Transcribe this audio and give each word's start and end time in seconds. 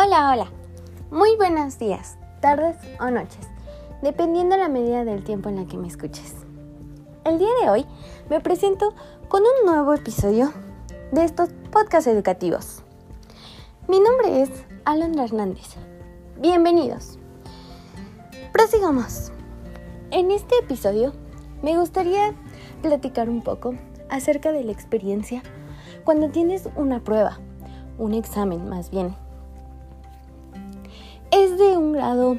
Hola, 0.00 0.30
hola. 0.30 0.46
Muy 1.10 1.34
buenos 1.34 1.76
días, 1.76 2.18
tardes 2.40 2.76
o 3.00 3.10
noches, 3.10 3.48
dependiendo 4.00 4.56
la 4.56 4.68
medida 4.68 5.04
del 5.04 5.24
tiempo 5.24 5.48
en 5.48 5.56
la 5.56 5.66
que 5.66 5.76
me 5.76 5.88
escuches. 5.88 6.34
El 7.24 7.40
día 7.40 7.48
de 7.60 7.68
hoy 7.68 7.86
me 8.30 8.38
presento 8.38 8.94
con 9.26 9.42
un 9.42 9.66
nuevo 9.66 9.92
episodio 9.92 10.52
de 11.10 11.24
estos 11.24 11.48
podcasts 11.72 12.06
educativos. 12.06 12.84
Mi 13.88 13.98
nombre 13.98 14.42
es 14.42 14.50
Alondra 14.84 15.24
Hernández. 15.24 15.74
Bienvenidos. 16.40 17.18
Prosigamos. 18.52 19.32
En 20.12 20.30
este 20.30 20.54
episodio 20.60 21.12
me 21.60 21.76
gustaría 21.76 22.36
platicar 22.82 23.28
un 23.28 23.42
poco 23.42 23.74
acerca 24.10 24.52
de 24.52 24.62
la 24.62 24.70
experiencia 24.70 25.42
cuando 26.04 26.28
tienes 26.28 26.68
una 26.76 27.00
prueba, 27.00 27.40
un 27.98 28.14
examen 28.14 28.68
más 28.68 28.92
bien 28.92 29.16
grado 31.98 32.36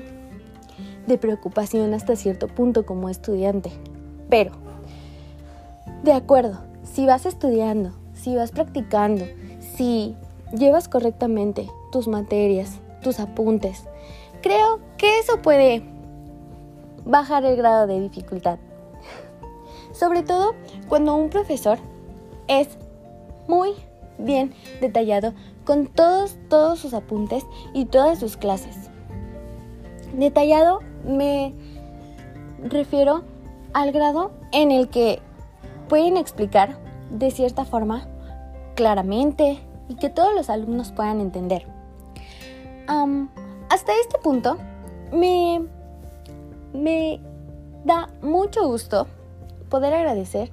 de 1.06 1.18
preocupación 1.18 1.94
hasta 1.94 2.16
cierto 2.16 2.48
punto 2.48 2.86
como 2.86 3.10
estudiante. 3.10 3.72
Pero, 4.30 4.52
de 6.04 6.14
acuerdo, 6.14 6.60
si 6.84 7.06
vas 7.06 7.26
estudiando, 7.26 7.92
si 8.14 8.36
vas 8.38 8.52
practicando, 8.52 9.26
si 9.76 10.16
llevas 10.58 10.88
correctamente 10.88 11.70
tus 11.92 12.08
materias, 12.08 12.80
tus 13.02 13.20
apuntes, 13.20 13.84
creo 14.42 14.80
que 14.98 15.20
eso 15.20 15.42
puede 15.42 15.84
bajar 17.04 17.44
el 17.44 17.58
grado 17.58 17.86
de 17.86 18.00
dificultad. 18.00 18.60
Sobre 19.92 20.24
todo 20.24 20.54
cuando 20.88 21.16
un 21.16 21.30
profesor 21.30 21.80
es 22.48 22.70
muy 23.50 23.74
bien 24.18 24.54
detallado 24.80 25.34
con 25.66 25.88
todos, 25.88 26.38
todos 26.48 26.80
sus 26.80 26.94
apuntes 26.94 27.46
y 27.74 27.86
todas 27.86 28.20
sus 28.20 28.38
clases. 28.38 28.90
Detallado 30.14 30.80
me 31.06 31.54
refiero 32.64 33.24
al 33.74 33.92
grado 33.92 34.32
en 34.52 34.72
el 34.72 34.90
que 34.90 35.22
pueden 35.88 36.18
explicar 36.18 36.78
de 37.12 37.32
cierta 37.32 37.66
forma 37.66 38.08
claramente 38.76 39.60
y 39.88 39.96
que 39.96 40.10
todos 40.10 40.34
los 40.34 40.50
alumnos 40.50 40.92
puedan 40.92 41.20
entender. 41.20 41.68
hasta 43.70 43.94
este 44.02 44.18
punto 44.24 44.58
me, 45.12 45.62
me 46.74 47.20
da 47.86 48.10
mucho 48.22 48.68
gusto 48.68 49.08
poder 49.70 49.94
agradecer 49.94 50.52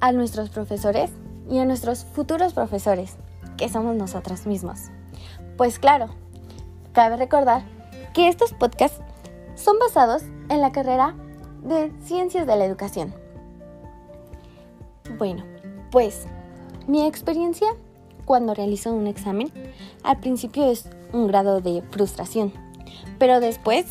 a 0.00 0.12
nuestros 0.12 0.50
profesores 0.50 1.10
y 1.50 1.58
a 1.58 1.64
nuestros 1.64 2.04
futuros 2.04 2.52
profesores, 2.52 3.16
que 3.56 3.68
somos 3.68 3.96
nosotros 3.96 4.46
mismos. 4.46 4.90
Pues 5.56 5.78
claro, 5.78 6.08
cabe 6.92 7.16
recordar 7.16 7.62
que 8.14 8.28
estos 8.28 8.54
podcasts 8.54 9.00
son 9.56 9.78
basados 9.80 10.22
en 10.48 10.60
la 10.60 10.72
carrera 10.72 11.14
de 11.62 11.92
Ciencias 12.04 12.46
de 12.46 12.56
la 12.56 12.64
Educación. 12.64 13.12
Bueno, 15.18 15.44
pues 15.90 16.26
mi 16.86 17.04
experiencia 17.06 17.68
cuando 18.24 18.54
realizo 18.54 18.92
un 18.92 19.08
examen 19.08 19.52
al 20.04 20.18
principio 20.20 20.70
es 20.70 20.88
un 21.12 21.26
grado 21.26 21.60
de 21.60 21.82
frustración, 21.90 22.52
pero 23.18 23.40
después, 23.40 23.84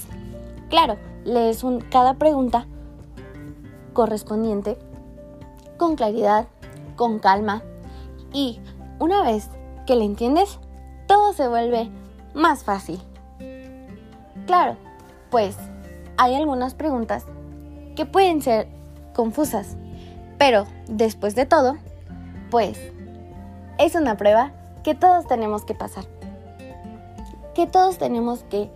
claro, 0.69 0.97
lees 1.25 1.63
un, 1.63 1.81
cada 1.81 2.15
pregunta 2.15 2.65
correspondiente 3.91 4.77
con 5.77 5.95
claridad, 5.95 6.47
con 6.95 7.19
calma 7.19 7.61
y 8.31 8.59
una 8.99 9.21
vez 9.21 9.49
que 9.85 9.95
le 9.95 10.05
entiendes, 10.05 10.59
todo 11.07 11.33
se 11.33 11.47
vuelve 11.49 11.91
más 12.33 12.63
fácil. 12.63 13.01
Claro, 14.45 14.77
pues 15.29 15.55
hay 16.17 16.35
algunas 16.35 16.73
preguntas 16.73 17.25
que 17.95 18.05
pueden 18.05 18.41
ser 18.41 18.67
confusas, 19.13 19.77
pero 20.37 20.65
después 20.87 21.35
de 21.35 21.45
todo, 21.45 21.77
pues 22.51 22.77
es 23.77 23.95
una 23.95 24.17
prueba 24.17 24.51
que 24.83 24.95
todos 24.95 25.27
tenemos 25.27 25.63
que 25.63 25.73
pasar, 25.73 26.05
que 27.55 27.67
todos 27.67 27.97
tenemos 27.97 28.43
que 28.43 28.69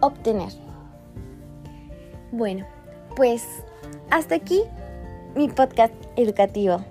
obtener. 0.00 0.52
Bueno, 2.30 2.66
pues 3.16 3.46
hasta 4.10 4.36
aquí 4.36 4.62
mi 5.34 5.48
podcast 5.48 5.94
educativo. 6.16 6.84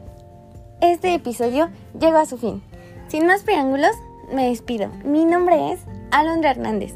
Este 0.81 1.13
episodio 1.13 1.69
llegó 1.97 2.17
a 2.17 2.25
su 2.25 2.37
fin. 2.37 2.61
Sin 3.07 3.25
más 3.25 3.43
preámbulos, 3.43 3.95
me 4.33 4.49
despido. 4.49 4.89
Mi 5.05 5.23
nombre 5.23 5.71
es 5.71 5.79
Alondra 6.11 6.51
Hernández. 6.51 6.95